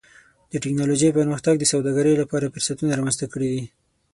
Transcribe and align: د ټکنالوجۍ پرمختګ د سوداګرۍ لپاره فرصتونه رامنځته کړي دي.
د 0.51 0.53
ټکنالوجۍ 0.63 1.09
پرمختګ 1.19 1.53
د 1.59 1.63
سوداګرۍ 1.73 2.13
لپاره 2.21 2.51
فرصتونه 2.53 2.91
رامنځته 2.93 3.25
کړي 3.33 3.49
دي. 3.55 3.63